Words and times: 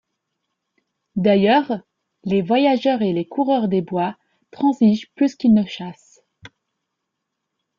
D'ailleurs, 1.15 1.83
les 2.23 2.41
voyageurs 2.41 3.03
et 3.03 3.13
les 3.13 3.27
coureur 3.27 3.67
des 3.67 3.83
bois 3.83 4.17
transigent 4.49 5.09
plus 5.13 5.35
qu'ils 5.35 5.53
ne 5.53 5.63
chassent. 5.63 6.23